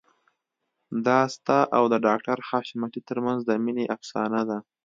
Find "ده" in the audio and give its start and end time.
4.49-4.57